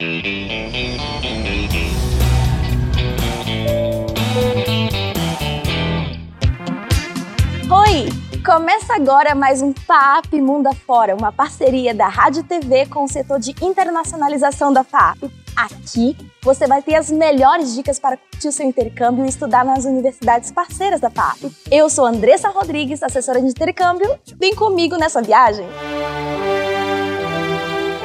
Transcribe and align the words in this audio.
Oi! 0.00 0.08
Começa 8.46 8.94
agora 8.94 9.34
mais 9.34 9.60
um 9.60 9.74
FAP 9.74 10.34
Mundo 10.34 10.68
Afora, 10.68 11.16
uma 11.16 11.32
parceria 11.32 11.92
da 11.92 12.06
Rádio 12.06 12.44
TV 12.44 12.86
com 12.86 13.02
o 13.02 13.08
setor 13.08 13.40
de 13.40 13.52
internacionalização 13.60 14.72
da 14.72 14.84
FAP. 14.84 15.28
Aqui 15.56 16.16
você 16.42 16.68
vai 16.68 16.80
ter 16.80 16.94
as 16.94 17.10
melhores 17.10 17.74
dicas 17.74 17.98
para 17.98 18.16
curtir 18.16 18.46
o 18.46 18.52
seu 18.52 18.66
intercâmbio 18.66 19.26
e 19.26 19.28
estudar 19.28 19.64
nas 19.64 19.84
universidades 19.84 20.52
parceiras 20.52 21.00
da 21.00 21.10
FAP. 21.10 21.52
Eu 21.72 21.90
sou 21.90 22.06
Andressa 22.06 22.50
Rodrigues, 22.50 23.02
assessora 23.02 23.40
de 23.40 23.48
intercâmbio. 23.48 24.16
Vem 24.38 24.54
comigo 24.54 24.96
nessa 24.96 25.20
viagem! 25.20 25.66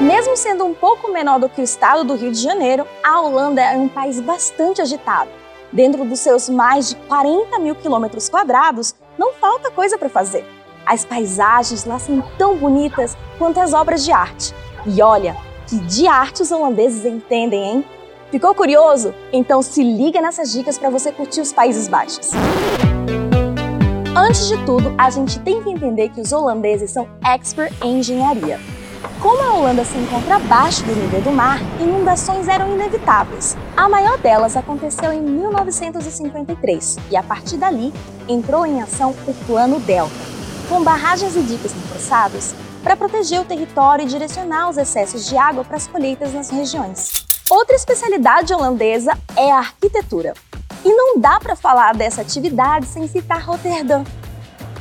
Mesmo 0.03 0.35
sendo 0.35 0.65
um 0.65 0.73
pouco 0.73 1.13
menor 1.13 1.39
do 1.39 1.47
que 1.47 1.61
o 1.61 1.63
estado 1.63 2.03
do 2.03 2.15
Rio 2.15 2.29
de 2.29 2.37
Janeiro, 2.37 2.85
a 3.01 3.21
Holanda 3.21 3.61
é 3.61 3.77
um 3.77 3.87
país 3.87 4.19
bastante 4.19 4.81
agitado. 4.81 5.29
Dentro 5.71 6.03
dos 6.03 6.19
seus 6.19 6.49
mais 6.49 6.89
de 6.89 6.97
40 7.07 7.57
mil 7.59 7.73
quilômetros 7.73 8.27
quadrados, 8.27 8.93
não 9.17 9.31
falta 9.31 9.71
coisa 9.71 9.97
para 9.97 10.09
fazer. 10.09 10.45
As 10.85 11.05
paisagens 11.05 11.85
lá 11.85 11.97
são 11.99 12.21
tão 12.37 12.57
bonitas 12.57 13.15
quanto 13.37 13.61
as 13.61 13.73
obras 13.73 14.03
de 14.03 14.11
arte. 14.11 14.53
E 14.85 15.01
olha, 15.01 15.37
que 15.67 15.77
de 15.77 16.05
arte 16.05 16.41
os 16.41 16.51
holandeses 16.51 17.05
entendem, 17.05 17.63
hein? 17.63 17.85
Ficou 18.29 18.53
curioso? 18.53 19.15
Então 19.31 19.61
se 19.61 19.81
liga 19.81 20.21
nessas 20.21 20.51
dicas 20.51 20.77
para 20.77 20.89
você 20.89 21.13
curtir 21.13 21.39
os 21.39 21.53
Países 21.53 21.87
Baixos. 21.87 22.31
Antes 24.13 24.49
de 24.49 24.65
tudo, 24.65 24.93
a 24.97 25.09
gente 25.09 25.39
tem 25.39 25.63
que 25.63 25.69
entender 25.69 26.09
que 26.09 26.19
os 26.19 26.33
holandeses 26.33 26.91
são 26.91 27.07
expert 27.23 27.73
em 27.81 27.99
engenharia. 27.99 28.59
Como 29.23 29.41
a 29.41 29.53
Holanda 29.53 29.85
se 29.85 29.97
encontra 29.97 30.35
abaixo 30.35 30.83
do 30.83 30.93
nível 30.93 31.21
do 31.21 31.31
mar, 31.31 31.57
inundações 31.79 32.49
eram 32.49 32.73
inevitáveis. 32.73 33.55
A 33.77 33.87
maior 33.87 34.17
delas 34.17 34.57
aconteceu 34.57 35.13
em 35.13 35.21
1953 35.21 36.97
e, 37.09 37.15
a 37.15 37.23
partir 37.23 37.55
dali, 37.55 37.93
entrou 38.27 38.65
em 38.65 38.81
ação 38.81 39.15
o 39.25 39.33
Plano 39.45 39.79
Delta, 39.79 40.13
com 40.67 40.83
barragens 40.83 41.37
e 41.37 41.41
diques 41.41 41.71
reforçados 41.71 42.53
para 42.83 42.97
proteger 42.97 43.39
o 43.39 43.45
território 43.45 44.03
e 44.03 44.09
direcionar 44.09 44.69
os 44.69 44.77
excessos 44.77 45.25
de 45.25 45.37
água 45.37 45.63
para 45.63 45.77
as 45.77 45.87
colheitas 45.87 46.33
nas 46.33 46.49
regiões. 46.49 47.25
Outra 47.49 47.77
especialidade 47.77 48.53
holandesa 48.53 49.17
é 49.37 49.49
a 49.53 49.59
arquitetura. 49.59 50.33
E 50.83 50.93
não 50.93 51.17
dá 51.17 51.39
para 51.39 51.55
falar 51.55 51.95
dessa 51.95 52.21
atividade 52.21 52.87
sem 52.87 53.07
citar 53.07 53.41
Roterdã, 53.41 54.03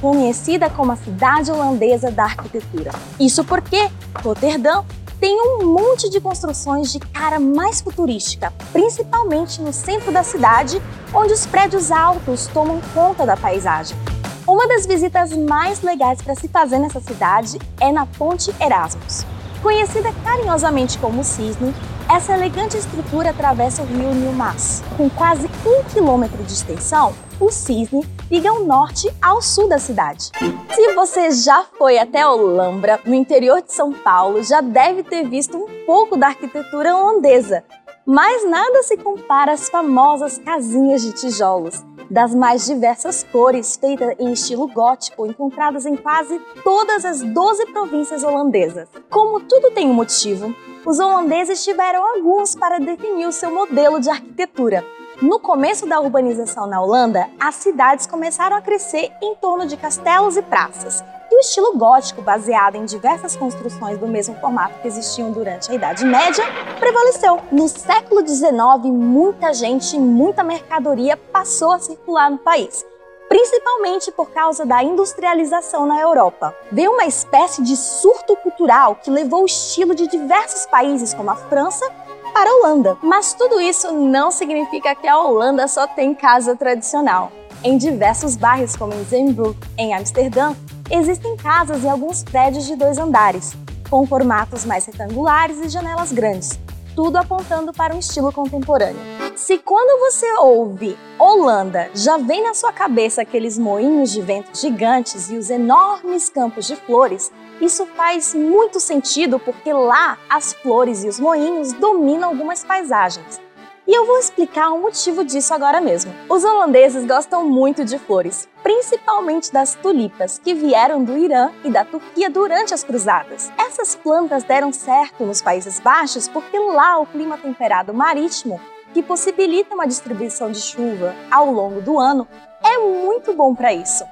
conhecida 0.02 0.68
como 0.68 0.90
a 0.90 0.96
cidade 0.96 1.52
holandesa 1.52 2.10
da 2.10 2.24
arquitetura. 2.24 2.90
Isso 3.20 3.44
porque 3.44 3.88
Roterdã 4.20 4.82
tem 5.20 5.40
um 5.40 5.64
monte 5.64 6.10
de 6.10 6.20
construções 6.20 6.90
de 6.90 6.98
cara 6.98 7.38
mais 7.38 7.80
futurística, 7.80 8.52
principalmente 8.72 9.62
no 9.62 9.72
centro 9.72 10.10
da 10.10 10.24
cidade, 10.24 10.82
onde 11.14 11.32
os 11.32 11.46
prédios 11.46 11.92
altos 11.92 12.48
tomam 12.48 12.80
conta 12.92 13.24
da 13.24 13.36
paisagem. 13.36 13.96
Uma 14.44 14.66
das 14.66 14.84
visitas 14.84 15.32
mais 15.32 15.80
legais 15.82 16.20
para 16.20 16.34
se 16.34 16.48
fazer 16.48 16.80
nessa 16.80 17.00
cidade 17.00 17.60
é 17.78 17.92
na 17.92 18.04
Ponte 18.04 18.52
Erasmus. 18.60 19.24
Conhecida 19.62 20.12
carinhosamente 20.24 20.98
como 20.98 21.22
Cisne, 21.22 21.72
essa 22.10 22.32
elegante 22.32 22.76
estrutura 22.76 23.30
atravessa 23.30 23.82
o 23.82 23.86
rio 23.86 24.12
Nilmas. 24.12 24.82
Com 24.96 25.08
quase 25.08 25.48
um 25.64 25.84
quilômetro 25.84 26.42
de 26.42 26.52
extensão, 26.52 27.14
o 27.38 27.52
Cisne 27.52 28.04
liga 28.32 28.50
o 28.50 28.64
norte 28.64 29.14
ao 29.20 29.42
sul 29.42 29.68
da 29.68 29.78
cidade. 29.78 30.30
Se 30.74 30.94
você 30.94 31.30
já 31.32 31.66
foi 31.76 31.98
até 31.98 32.26
Olambra, 32.26 32.98
no 33.04 33.14
interior 33.14 33.60
de 33.60 33.74
São 33.74 33.92
Paulo, 33.92 34.42
já 34.42 34.62
deve 34.62 35.02
ter 35.02 35.28
visto 35.28 35.58
um 35.58 35.84
pouco 35.84 36.16
da 36.16 36.28
arquitetura 36.28 36.96
holandesa. 36.96 37.62
Mas 38.06 38.48
nada 38.48 38.82
se 38.84 38.96
compara 38.96 39.52
às 39.52 39.68
famosas 39.68 40.38
casinhas 40.38 41.02
de 41.02 41.12
tijolos, 41.12 41.84
das 42.10 42.34
mais 42.34 42.64
diversas 42.64 43.22
cores, 43.22 43.76
feitas 43.76 44.16
em 44.18 44.32
estilo 44.32 44.66
gótico, 44.66 45.26
encontradas 45.26 45.84
em 45.84 45.94
quase 45.94 46.40
todas 46.64 47.04
as 47.04 47.20
12 47.20 47.66
províncias 47.66 48.24
holandesas. 48.24 48.88
Como 49.10 49.40
tudo 49.40 49.72
tem 49.72 49.86
um 49.86 49.92
motivo, 49.92 50.56
os 50.86 50.98
holandeses 50.98 51.62
tiveram 51.62 52.02
alguns 52.02 52.54
para 52.54 52.78
definir 52.78 53.26
o 53.26 53.32
seu 53.32 53.52
modelo 53.52 54.00
de 54.00 54.08
arquitetura. 54.08 54.82
No 55.22 55.38
começo 55.38 55.86
da 55.86 56.00
urbanização 56.00 56.66
na 56.66 56.82
Holanda, 56.82 57.30
as 57.38 57.54
cidades 57.54 58.08
começaram 58.08 58.56
a 58.56 58.60
crescer 58.60 59.12
em 59.22 59.36
torno 59.36 59.66
de 59.66 59.76
castelos 59.76 60.36
e 60.36 60.42
praças, 60.42 61.00
e 61.30 61.36
o 61.36 61.38
estilo 61.38 61.78
gótico, 61.78 62.20
baseado 62.20 62.74
em 62.74 62.84
diversas 62.84 63.36
construções 63.36 63.96
do 63.98 64.08
mesmo 64.08 64.34
formato 64.40 64.80
que 64.80 64.88
existiam 64.88 65.30
durante 65.30 65.70
a 65.70 65.74
Idade 65.76 66.04
Média, 66.04 66.44
prevaleceu. 66.80 67.38
No 67.52 67.68
século 67.68 68.26
XIX, 68.26 68.50
muita 68.86 69.54
gente 69.54 69.94
e 69.94 70.00
muita 70.00 70.42
mercadoria 70.42 71.16
passou 71.16 71.70
a 71.70 71.78
circular 71.78 72.28
no 72.28 72.38
país, 72.38 72.84
principalmente 73.28 74.10
por 74.10 74.28
causa 74.32 74.66
da 74.66 74.82
industrialização 74.82 75.86
na 75.86 76.00
Europa. 76.00 76.52
Veio 76.72 76.94
uma 76.94 77.06
espécie 77.06 77.62
de 77.62 77.76
surto 77.76 78.34
cultural 78.38 78.96
que 78.96 79.08
levou 79.08 79.42
o 79.42 79.46
estilo 79.46 79.94
de 79.94 80.08
diversos 80.08 80.66
países, 80.66 81.14
como 81.14 81.30
a 81.30 81.36
França, 81.36 81.88
para 82.32 82.50
a 82.50 82.54
Holanda. 82.54 82.96
Mas 83.02 83.34
tudo 83.34 83.60
isso 83.60 83.92
não 83.92 84.30
significa 84.30 84.94
que 84.94 85.06
a 85.06 85.18
Holanda 85.18 85.68
só 85.68 85.86
tem 85.86 86.14
casa 86.14 86.56
tradicional. 86.56 87.30
Em 87.62 87.78
diversos 87.78 88.34
bairros, 88.36 88.74
como 88.74 88.92
em 88.94 89.04
Zeebrugge, 89.04 89.58
em 89.78 89.94
Amsterdã, 89.94 90.54
existem 90.90 91.36
casas 91.36 91.84
e 91.84 91.88
alguns 91.88 92.24
prédios 92.24 92.66
de 92.66 92.74
dois 92.74 92.98
andares, 92.98 93.54
com 93.88 94.06
formatos 94.06 94.64
mais 94.64 94.84
retangulares 94.86 95.60
e 95.60 95.68
janelas 95.68 96.10
grandes, 96.10 96.58
tudo 96.96 97.18
apontando 97.18 97.72
para 97.72 97.94
um 97.94 97.98
estilo 97.98 98.32
contemporâneo. 98.32 99.00
Se 99.36 99.58
quando 99.58 99.98
você 100.00 100.26
ouve 100.34 100.96
Holanda 101.18 101.90
já 101.94 102.18
vem 102.18 102.42
na 102.42 102.52
sua 102.52 102.72
cabeça 102.72 103.22
aqueles 103.22 103.58
moinhos 103.58 104.10
de 104.10 104.20
vento 104.20 104.56
gigantes 104.58 105.30
e 105.30 105.36
os 105.36 105.48
enormes 105.48 106.28
campos 106.28 106.66
de 106.66 106.76
flores, 106.76 107.32
isso 107.62 107.86
faz 107.86 108.34
muito 108.34 108.80
sentido 108.80 109.38
porque 109.38 109.72
lá 109.72 110.18
as 110.28 110.52
flores 110.52 111.04
e 111.04 111.08
os 111.08 111.20
moinhos 111.20 111.72
dominam 111.72 112.28
algumas 112.28 112.64
paisagens. 112.64 113.40
E 113.86 113.92
eu 113.92 114.06
vou 114.06 114.18
explicar 114.18 114.70
o 114.70 114.80
motivo 114.80 115.24
disso 115.24 115.52
agora 115.52 115.80
mesmo. 115.80 116.14
Os 116.28 116.44
holandeses 116.44 117.04
gostam 117.04 117.44
muito 117.44 117.84
de 117.84 117.98
flores, 117.98 118.48
principalmente 118.62 119.52
das 119.52 119.74
tulipas, 119.74 120.38
que 120.38 120.54
vieram 120.54 121.02
do 121.02 121.16
Irã 121.16 121.50
e 121.64 121.70
da 121.70 121.84
Turquia 121.84 122.30
durante 122.30 122.72
as 122.72 122.84
cruzadas. 122.84 123.52
Essas 123.58 123.96
plantas 123.96 124.44
deram 124.44 124.72
certo 124.72 125.24
nos 125.24 125.42
Países 125.42 125.80
Baixos 125.80 126.28
porque 126.28 126.58
lá 126.58 126.98
o 126.98 127.06
clima 127.06 127.36
temperado 127.38 127.92
marítimo, 127.92 128.60
que 128.94 129.02
possibilita 129.02 129.74
uma 129.74 129.86
distribuição 129.86 130.50
de 130.50 130.60
chuva 130.60 131.14
ao 131.30 131.50
longo 131.50 131.80
do 131.80 131.98
ano, 131.98 132.28
é 132.64 132.78
muito 132.78 133.32
bom 133.34 133.54
para 133.54 133.72
isso. 133.72 134.04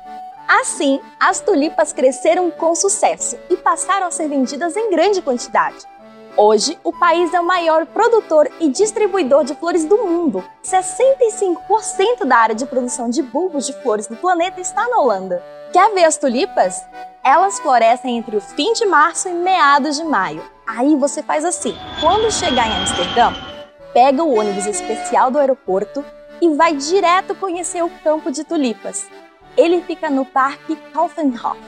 Assim, 0.50 1.00
as 1.20 1.38
tulipas 1.40 1.92
cresceram 1.92 2.50
com 2.50 2.74
sucesso 2.74 3.38
e 3.48 3.56
passaram 3.56 4.08
a 4.08 4.10
ser 4.10 4.26
vendidas 4.26 4.76
em 4.76 4.90
grande 4.90 5.22
quantidade. 5.22 5.86
Hoje, 6.36 6.76
o 6.82 6.92
país 6.92 7.32
é 7.32 7.38
o 7.38 7.46
maior 7.46 7.86
produtor 7.86 8.50
e 8.58 8.68
distribuidor 8.68 9.44
de 9.44 9.54
flores 9.54 9.84
do 9.84 9.98
mundo. 9.98 10.42
65% 10.64 12.24
da 12.26 12.36
área 12.36 12.54
de 12.56 12.66
produção 12.66 13.08
de 13.08 13.22
bulbos 13.22 13.64
de 13.64 13.72
flores 13.74 14.08
do 14.08 14.16
planeta 14.16 14.60
está 14.60 14.88
na 14.88 14.98
Holanda. 14.98 15.40
Quer 15.72 15.94
ver 15.94 16.02
as 16.02 16.16
tulipas? 16.16 16.84
Elas 17.22 17.60
florescem 17.60 18.18
entre 18.18 18.36
o 18.36 18.40
fim 18.40 18.72
de 18.72 18.84
março 18.86 19.28
e 19.28 19.32
meados 19.32 19.96
de 19.96 20.02
maio. 20.02 20.42
Aí 20.66 20.96
você 20.96 21.22
faz 21.22 21.44
assim: 21.44 21.76
quando 22.00 22.28
chegar 22.32 22.66
em 22.66 22.80
Amsterdã, 22.80 23.32
pega 23.94 24.24
o 24.24 24.36
ônibus 24.36 24.66
especial 24.66 25.30
do 25.30 25.38
aeroporto 25.38 26.04
e 26.42 26.52
vai 26.56 26.74
direto 26.74 27.36
conhecer 27.36 27.84
o 27.84 27.90
campo 28.02 28.32
de 28.32 28.42
tulipas. 28.42 29.06
Ele 29.60 29.82
fica 29.82 30.08
no 30.08 30.24
Parque 30.24 30.74
Kaufenhof, 30.94 31.60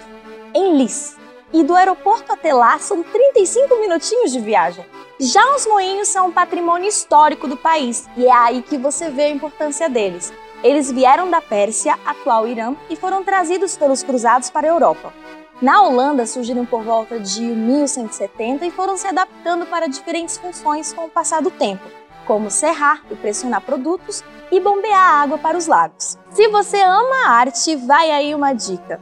em 0.55 0.79
Lis 0.79 1.15
e 1.53 1.63
do 1.63 1.75
aeroporto 1.75 2.33
até 2.33 2.55
lá 2.55 2.79
são 2.79 3.03
35 3.03 3.79
minutinhos 3.81 4.33
de 4.33 4.41
viagem. 4.41 4.83
Já 5.21 5.55
os 5.55 5.67
moinhos 5.67 6.09
são 6.09 6.29
um 6.29 6.33
patrimônio 6.33 6.89
histórico 6.89 7.47
do 7.47 7.55
país 7.55 8.09
e 8.17 8.25
é 8.25 8.33
aí 8.33 8.63
que 8.63 8.79
você 8.79 9.11
vê 9.11 9.25
a 9.25 9.31
importância 9.31 9.91
deles. 9.91 10.33
Eles 10.65 10.91
vieram 10.91 11.29
da 11.29 11.43
Pérsia, 11.43 11.99
atual 12.07 12.49
Irã, 12.49 12.75
e 12.89 12.97
foram 12.97 13.23
trazidos 13.23 13.77
pelos 13.77 14.03
cruzados 14.03 14.49
para 14.49 14.67
a 14.67 14.71
Europa. 14.71 15.13
Na 15.61 15.83
Holanda 15.83 16.25
surgiram 16.25 16.65
por 16.65 16.83
volta 16.83 17.21
de 17.21 17.43
1170 17.43 18.65
e 18.65 18.71
foram 18.71 18.97
se 18.97 19.07
adaptando 19.07 19.67
para 19.67 19.87
diferentes 19.87 20.39
funções 20.39 20.95
com 20.95 21.05
o 21.05 21.11
passar 21.11 21.43
do 21.43 21.51
tempo, 21.51 21.85
como 22.27 22.51
serrar 22.51 23.03
e 23.11 23.15
pressionar 23.15 23.61
produtos 23.61 24.23
e 24.51 24.61
bombear 24.61 25.23
água 25.23 25.39
para 25.39 25.57
os 25.57 25.67
lagos. 25.67 26.19
Se 26.31 26.49
você 26.49 26.81
ama 26.81 27.29
arte, 27.29 27.77
vai 27.77 28.11
aí 28.11 28.35
uma 28.35 28.53
dica: 28.53 29.01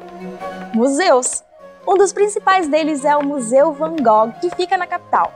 museus. 0.75 1.43
Um 1.87 1.97
dos 1.97 2.13
principais 2.13 2.69
deles 2.69 3.05
é 3.05 3.17
o 3.17 3.25
Museu 3.25 3.73
Van 3.73 3.97
Gogh, 3.97 4.33
que 4.41 4.55
fica 4.55 4.77
na 4.77 4.87
capital. 4.87 5.33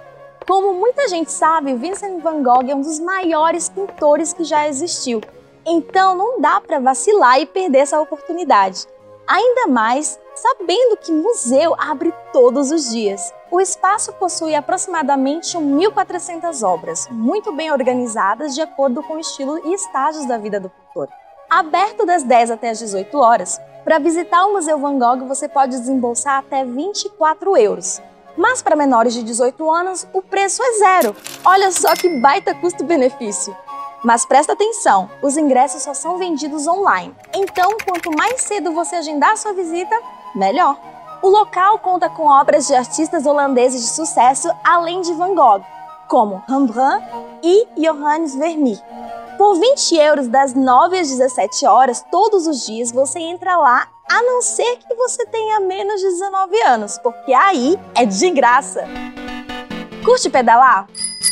Como 0.46 0.74
muita 0.74 1.08
gente 1.08 1.32
sabe, 1.32 1.74
Vincent 1.74 2.22
Van 2.22 2.42
Gogh 2.42 2.68
é 2.68 2.74
um 2.74 2.82
dos 2.82 3.00
maiores 3.00 3.68
pintores 3.68 4.32
que 4.32 4.44
já 4.44 4.68
existiu. 4.68 5.20
Então 5.66 6.14
não 6.14 6.40
dá 6.40 6.60
para 6.60 6.78
vacilar 6.78 7.40
e 7.40 7.46
perder 7.46 7.78
essa 7.78 8.00
oportunidade. 8.00 8.86
Ainda 9.26 9.68
mais 9.68 10.18
sabendo 10.34 10.98
que 10.98 11.10
museu 11.10 11.74
abre 11.78 12.12
todos 12.32 12.70
os 12.70 12.90
dias. 12.90 13.32
O 13.50 13.60
espaço 13.60 14.12
possui 14.14 14.54
aproximadamente 14.54 15.56
1.400 15.56 16.62
obras, 16.62 17.08
muito 17.10 17.50
bem 17.52 17.72
organizadas 17.72 18.54
de 18.54 18.60
acordo 18.60 19.02
com 19.02 19.14
o 19.14 19.20
estilo 19.20 19.58
e 19.66 19.72
estágios 19.72 20.26
da 20.26 20.36
vida 20.36 20.60
do 20.60 20.68
pintor. 20.68 21.08
Aberto 21.48 22.04
das 22.04 22.22
10 22.22 22.50
até 22.50 22.70
as 22.70 22.78
18 22.78 23.16
horas, 23.16 23.60
para 23.82 23.98
visitar 23.98 24.44
o 24.44 24.52
Museu 24.52 24.78
Van 24.78 24.98
Gogh 24.98 25.26
você 25.26 25.48
pode 25.48 25.78
desembolsar 25.78 26.38
até 26.38 26.64
24 26.64 27.56
euros. 27.56 28.02
Mas 28.36 28.60
para 28.60 28.76
menores 28.76 29.14
de 29.14 29.22
18 29.22 29.70
anos, 29.70 30.06
o 30.12 30.20
preço 30.20 30.62
é 30.62 30.72
zero. 30.78 31.16
Olha 31.44 31.70
só 31.70 31.94
que 31.94 32.08
baita 32.18 32.54
custo-benefício. 32.54 33.56
Mas 34.04 34.26
presta 34.26 34.52
atenção, 34.52 35.10
os 35.22 35.38
ingressos 35.38 35.82
só 35.82 35.94
são 35.94 36.18
vendidos 36.18 36.66
online. 36.66 37.16
Então, 37.34 37.74
quanto 37.88 38.14
mais 38.14 38.42
cedo 38.42 38.70
você 38.72 38.96
agendar 38.96 39.38
sua 39.38 39.54
visita, 39.54 39.98
melhor. 40.34 40.76
O 41.22 41.28
local 41.30 41.78
conta 41.78 42.10
com 42.10 42.26
obras 42.26 42.66
de 42.66 42.74
artistas 42.74 43.24
holandeses 43.24 43.80
de 43.80 43.88
sucesso, 43.88 44.50
além 44.62 45.00
de 45.00 45.14
Van 45.14 45.34
Gogh, 45.34 45.64
como 46.06 46.44
Rembrandt 46.46 47.02
e 47.42 47.66
Johannes 47.78 48.34
Vermeer. 48.34 48.78
Por 49.38 49.58
20 49.58 49.96
euros 49.96 50.28
das 50.28 50.52
9 50.52 50.98
às 50.98 51.08
17 51.08 51.64
horas, 51.64 52.04
todos 52.10 52.46
os 52.46 52.66
dias, 52.66 52.92
você 52.92 53.18
entra 53.18 53.56
lá, 53.56 53.88
a 54.06 54.22
não 54.22 54.42
ser 54.42 54.76
que 54.76 54.94
você 54.94 55.24
tenha 55.24 55.60
menos 55.60 56.02
de 56.02 56.08
19 56.08 56.62
anos, 56.64 56.98
porque 56.98 57.32
aí 57.32 57.80
é 57.94 58.04
de 58.04 58.30
graça. 58.32 58.84
Curte 60.04 60.28
pedalar? 60.28 60.86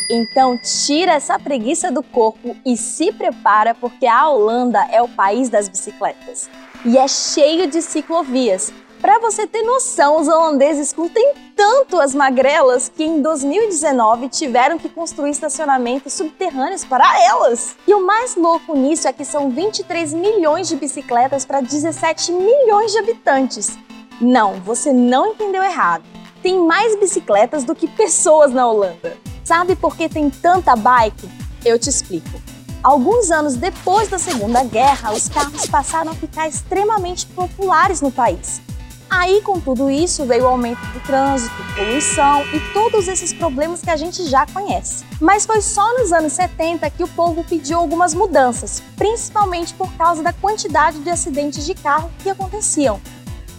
Então 0.08 0.58
tira 0.58 1.12
essa 1.12 1.38
preguiça 1.38 1.90
do 1.90 2.02
corpo 2.02 2.56
e 2.64 2.76
se 2.76 3.12
prepara 3.12 3.74
porque 3.74 4.06
a 4.06 4.28
Holanda 4.28 4.86
é 4.90 5.00
o 5.02 5.08
país 5.08 5.48
das 5.48 5.68
bicicletas. 5.68 6.48
E 6.84 6.98
é 6.98 7.06
cheio 7.06 7.68
de 7.68 7.80
ciclovias, 7.80 8.72
para 9.02 9.18
você 9.18 9.48
ter 9.48 9.62
noção, 9.62 10.20
os 10.20 10.28
holandeses 10.28 10.92
curtem 10.92 11.34
tanto 11.56 12.00
as 12.00 12.14
magrelas 12.14 12.88
que 12.88 13.02
em 13.02 13.20
2019 13.20 14.28
tiveram 14.28 14.78
que 14.78 14.88
construir 14.88 15.30
estacionamentos 15.30 16.12
subterrâneos 16.12 16.84
para 16.84 17.20
elas. 17.24 17.76
E 17.84 17.92
o 17.92 18.06
mais 18.06 18.36
louco 18.36 18.76
nisso 18.76 19.08
é 19.08 19.12
que 19.12 19.24
são 19.24 19.50
23 19.50 20.14
milhões 20.14 20.68
de 20.68 20.76
bicicletas 20.76 21.44
para 21.44 21.60
17 21.60 22.30
milhões 22.30 22.92
de 22.92 22.98
habitantes. 22.98 23.76
Não, 24.20 24.60
você 24.60 24.92
não 24.92 25.32
entendeu 25.32 25.64
errado. 25.64 26.04
Tem 26.40 26.60
mais 26.60 26.94
bicicletas 26.94 27.64
do 27.64 27.74
que 27.74 27.88
pessoas 27.88 28.52
na 28.52 28.68
Holanda. 28.68 29.16
Sabe 29.52 29.76
por 29.76 29.94
que 29.94 30.08
tem 30.08 30.30
tanta 30.30 30.74
bike? 30.74 31.28
Eu 31.62 31.78
te 31.78 31.90
explico. 31.90 32.40
Alguns 32.82 33.30
anos 33.30 33.54
depois 33.54 34.08
da 34.08 34.18
Segunda 34.18 34.64
Guerra, 34.64 35.12
os 35.12 35.28
carros 35.28 35.66
passaram 35.66 36.12
a 36.12 36.14
ficar 36.14 36.48
extremamente 36.48 37.26
populares 37.26 38.00
no 38.00 38.10
país. 38.10 38.62
Aí, 39.10 39.42
com 39.42 39.60
tudo 39.60 39.90
isso, 39.90 40.24
veio 40.24 40.44
o 40.44 40.48
aumento 40.48 40.80
do 40.94 41.00
trânsito, 41.00 41.54
poluição 41.76 42.42
e 42.54 42.60
todos 42.72 43.08
esses 43.08 43.34
problemas 43.34 43.82
que 43.82 43.90
a 43.90 43.96
gente 43.96 44.24
já 44.24 44.46
conhece. 44.46 45.04
Mas 45.20 45.44
foi 45.44 45.60
só 45.60 45.98
nos 45.98 46.14
anos 46.14 46.32
70 46.32 46.88
que 46.88 47.02
o 47.02 47.08
povo 47.08 47.44
pediu 47.44 47.76
algumas 47.76 48.14
mudanças, 48.14 48.82
principalmente 48.96 49.74
por 49.74 49.92
causa 49.98 50.22
da 50.22 50.32
quantidade 50.32 50.98
de 51.00 51.10
acidentes 51.10 51.66
de 51.66 51.74
carro 51.74 52.10
que 52.20 52.30
aconteciam. 52.30 52.98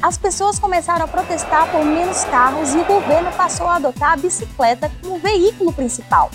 As 0.03 0.17
pessoas 0.17 0.59
começaram 0.59 1.05
a 1.05 1.07
protestar 1.07 1.71
por 1.71 1.85
menos 1.85 2.25
carros 2.25 2.73
e 2.73 2.77
o 2.77 2.83
governo 2.83 3.31
passou 3.37 3.65
a 3.67 3.75
adotar 3.75 4.11
a 4.11 4.17
bicicleta 4.17 4.91
como 5.01 5.17
veículo 5.17 5.71
principal. 5.71 6.29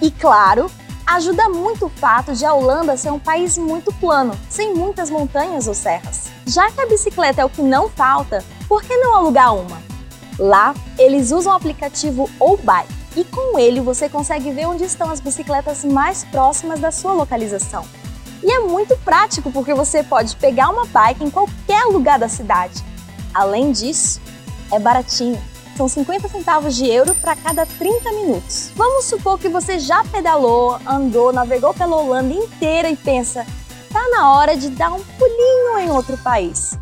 E 0.00 0.12
claro, 0.12 0.70
ajuda 1.04 1.48
muito 1.48 1.86
o 1.86 1.88
fato 1.88 2.32
de 2.34 2.46
a 2.46 2.54
Holanda 2.54 2.96
ser 2.96 3.10
um 3.10 3.18
país 3.18 3.58
muito 3.58 3.92
plano, 3.94 4.32
sem 4.48 4.76
muitas 4.76 5.10
montanhas 5.10 5.66
ou 5.66 5.74
serras. 5.74 6.30
Já 6.46 6.70
que 6.70 6.80
a 6.80 6.86
bicicleta 6.86 7.40
é 7.42 7.44
o 7.44 7.50
que 7.50 7.62
não 7.62 7.88
falta, 7.88 8.44
por 8.68 8.80
que 8.80 8.96
não 8.96 9.16
alugar 9.16 9.56
uma? 9.56 9.82
Lá, 10.38 10.72
eles 10.96 11.32
usam 11.32 11.52
o 11.52 11.56
aplicativo 11.56 12.30
Bike 12.62 12.94
e 13.16 13.24
com 13.24 13.58
ele 13.58 13.80
você 13.80 14.08
consegue 14.08 14.52
ver 14.52 14.66
onde 14.66 14.84
estão 14.84 15.10
as 15.10 15.18
bicicletas 15.18 15.84
mais 15.84 16.22
próximas 16.22 16.78
da 16.78 16.92
sua 16.92 17.12
localização. 17.12 17.84
E 18.40 18.52
é 18.52 18.60
muito 18.60 18.96
prático 18.98 19.50
porque 19.50 19.74
você 19.74 20.04
pode 20.04 20.36
pegar 20.36 20.68
uma 20.68 20.86
bike 20.86 21.24
em 21.24 21.28
qualquer 21.28 21.86
lugar 21.86 22.16
da 22.16 22.28
cidade. 22.28 22.88
Além 23.40 23.72
disso, 23.72 24.20
é 24.70 24.78
baratinho. 24.78 25.42
São 25.74 25.88
50 25.88 26.28
centavos 26.28 26.76
de 26.76 26.86
euro 26.86 27.14
para 27.14 27.34
cada 27.34 27.64
30 27.64 28.12
minutos. 28.12 28.70
Vamos 28.76 29.06
supor 29.06 29.38
que 29.38 29.48
você 29.48 29.78
já 29.78 30.04
pedalou, 30.04 30.78
andou, 30.86 31.32
navegou 31.32 31.72
pela 31.72 31.96
Holanda 31.96 32.34
inteira 32.34 32.90
e 32.90 32.96
pensa: 32.96 33.46
está 33.86 34.06
na 34.10 34.34
hora 34.34 34.58
de 34.58 34.68
dar 34.68 34.92
um 34.92 35.00
pulinho 35.02 35.78
em 35.78 35.90
outro 35.90 36.18
país. 36.18 36.78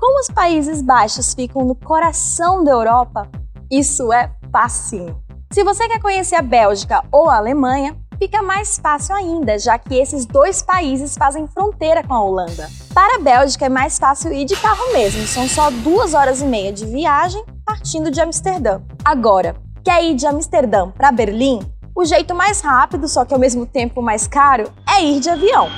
Como 0.00 0.18
os 0.18 0.26
Países 0.26 0.82
Baixos 0.82 1.32
ficam 1.32 1.64
no 1.64 1.76
coração 1.76 2.64
da 2.64 2.72
Europa, 2.72 3.30
isso 3.70 4.12
é 4.12 4.32
facinho. 4.50 5.16
Se 5.52 5.62
você 5.62 5.86
quer 5.86 6.00
conhecer 6.00 6.34
a 6.34 6.42
Bélgica 6.42 7.04
ou 7.12 7.30
a 7.30 7.36
Alemanha, 7.36 7.96
fica 8.20 8.42
mais 8.42 8.78
fácil 8.78 9.14
ainda, 9.14 9.58
já 9.58 9.78
que 9.78 9.94
esses 9.94 10.26
dois 10.26 10.60
países 10.60 11.16
fazem 11.16 11.48
fronteira 11.48 12.06
com 12.06 12.12
a 12.12 12.22
Holanda. 12.22 12.68
Para 12.92 13.16
a 13.16 13.18
Bélgica 13.18 13.64
é 13.64 13.68
mais 13.70 13.98
fácil 13.98 14.30
ir 14.30 14.44
de 14.44 14.54
carro 14.56 14.92
mesmo, 14.92 15.26
são 15.26 15.48
só 15.48 15.70
duas 15.70 16.12
horas 16.12 16.42
e 16.42 16.44
meia 16.44 16.70
de 16.70 16.84
viagem 16.84 17.42
partindo 17.64 18.10
de 18.10 18.20
Amsterdã. 18.20 18.82
Agora, 19.02 19.56
quer 19.82 20.04
ir 20.04 20.14
de 20.14 20.26
Amsterdã 20.26 20.90
para 20.90 21.10
Berlim? 21.10 21.60
O 21.96 22.04
jeito 22.04 22.34
mais 22.34 22.60
rápido, 22.60 23.08
só 23.08 23.24
que 23.24 23.32
ao 23.32 23.40
mesmo 23.40 23.64
tempo 23.64 24.02
mais 24.02 24.26
caro, 24.26 24.70
é 24.86 25.02
ir 25.02 25.20
de 25.20 25.30
avião. 25.30 25.68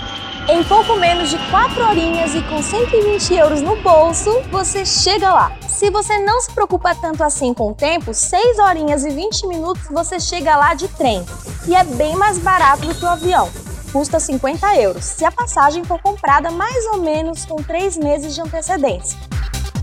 Em 0.48 0.64
pouco 0.64 0.96
menos 0.96 1.30
de 1.30 1.38
4 1.50 1.88
horinhas 1.88 2.34
e 2.34 2.42
com 2.42 2.60
120 2.60 3.34
euros 3.34 3.62
no 3.62 3.76
bolso, 3.76 4.42
você 4.50 4.84
chega 4.84 5.32
lá. 5.32 5.52
Se 5.68 5.88
você 5.88 6.18
não 6.18 6.40
se 6.40 6.50
preocupa 6.52 6.94
tanto 6.94 7.22
assim 7.22 7.54
com 7.54 7.70
o 7.70 7.74
tempo, 7.74 8.12
6 8.12 8.58
horinhas 8.58 9.04
e 9.04 9.10
20 9.10 9.46
minutos 9.46 9.84
você 9.88 10.18
chega 10.18 10.56
lá 10.56 10.74
de 10.74 10.88
trem. 10.88 11.24
E 11.66 11.74
é 11.74 11.84
bem 11.84 12.16
mais 12.16 12.38
barato 12.38 12.86
do 12.86 12.94
que 12.94 13.04
o 13.04 13.08
avião. 13.08 13.48
Custa 13.92 14.18
50 14.18 14.76
euros, 14.76 15.04
se 15.04 15.24
a 15.24 15.30
passagem 15.30 15.84
for 15.84 16.00
comprada 16.02 16.50
mais 16.50 16.86
ou 16.86 16.98
menos 16.98 17.44
com 17.44 17.56
3 17.56 17.98
meses 17.98 18.34
de 18.34 18.40
antecedência. 18.40 19.18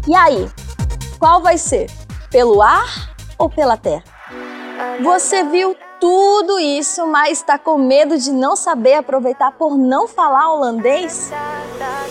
E 0.07 0.15
aí, 0.15 0.50
qual 1.17 1.41
vai 1.41 1.57
ser? 1.57 1.89
Pelo 2.29 2.61
ar 2.61 3.15
ou 3.38 3.50
pela 3.50 3.77
terra? 3.77 4.03
Você 5.01 5.44
viu 5.44 5.75
tudo 5.99 6.59
isso, 6.59 7.05
mas 7.05 7.39
está 7.39 7.57
com 7.57 7.77
medo 7.77 8.17
de 8.17 8.31
não 8.31 8.55
saber 8.55 8.95
aproveitar 8.95 9.51
por 9.51 9.77
não 9.77 10.07
falar 10.07 10.51
holandês? 10.51 11.31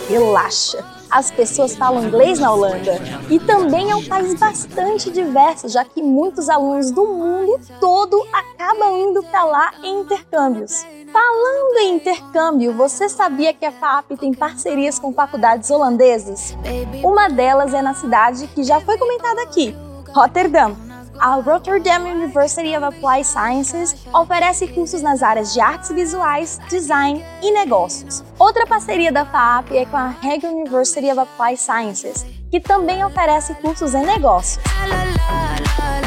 Relaxa! 0.09 0.85
As 1.11 1.31
pessoas 1.31 1.75
falam 1.75 2.05
inglês 2.05 2.39
na 2.39 2.53
Holanda 2.53 3.01
e 3.31 3.39
também 3.39 3.91
é 3.91 3.97
um 3.97 4.05
país 4.05 4.35
bastante 4.35 5.11
diverso, 5.11 5.67
já 5.67 5.83
que 5.83 6.03
muitos 6.03 6.51
alunos 6.51 6.91
do 6.91 7.07
mundo 7.07 7.59
todo 7.81 8.23
acabam 8.31 8.95
indo 8.95 9.23
para 9.23 9.45
lá 9.45 9.73
em 9.83 10.01
intercâmbios. 10.01 10.85
Falando 11.11 11.79
em 11.79 11.97
intercâmbio, 11.97 12.75
você 12.75 13.09
sabia 13.09 13.55
que 13.55 13.65
a 13.65 13.73
FAP 13.73 14.19
tem 14.21 14.35
parcerias 14.35 14.99
com 14.99 15.15
faculdades 15.15 15.71
holandesas? 15.71 16.55
Uma 17.03 17.29
delas 17.29 17.73
é 17.73 17.81
na 17.81 17.95
cidade 17.95 18.47
que 18.49 18.63
já 18.63 18.79
foi 18.79 18.99
comentada 18.99 19.41
aqui, 19.43 19.75
Rotterdam 20.15 20.88
a 21.21 21.41
Rotterdam 21.41 22.07
University 22.07 22.77
of 22.77 22.85
Applied 22.85 23.27
Sciences 23.27 23.97
oferece 24.15 24.69
cursos 24.69 25.03
nas 25.03 25.23
áreas 25.23 25.53
de 25.53 25.61
artes 25.61 25.91
visuais, 25.91 26.61
design 26.69 27.25
e 27.43 27.51
negócios. 27.51 28.23
Outra 28.39 28.67
parceria 28.67 29.11
da 29.11 29.25
FAP 29.25 29.73
é 29.73 29.85
com 29.85 29.97
a 29.97 30.15
Hague 30.23 30.47
University 30.47 31.11
of 31.11 31.19
Applied 31.19 31.59
Sciences, 31.59 32.25
que 32.51 32.61
também 32.61 33.05
oferece 33.05 33.55
cursos 33.55 33.95
em 33.95 34.05
negócios. 34.05 34.63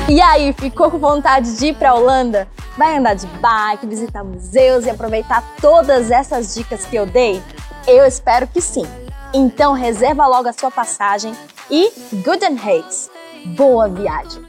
E 0.10 0.22
aí, 0.22 0.54
ficou 0.54 0.90
com 0.90 0.98
vontade 0.98 1.58
de 1.58 1.68
ir 1.68 1.76
para 1.76 1.92
a 1.92 1.96
Holanda? 1.96 2.48
Vai 2.78 2.98
andar 2.98 3.16
de 3.16 3.28
bike, 3.28 3.86
visitar 3.86 4.24
museus 4.24 4.86
e 4.86 4.90
aproveitar 4.90 5.44
todas 5.62 6.10
essas 6.10 6.54
dicas 6.54 6.86
que 6.86 6.96
eu 6.96 7.06
dei? 7.06 7.42
Eu 7.86 8.06
espero 8.06 8.48
que 8.48 8.62
sim. 8.62 8.86
Então 9.34 9.74
reserva 9.74 10.26
logo 10.28 10.48
a 10.50 10.54
sua 10.54 10.72
passagem 10.72 11.34
e 11.70 11.92
and 12.44 12.58
hates! 12.62 13.11
Boa 13.46 13.88
viagem! 13.88 14.44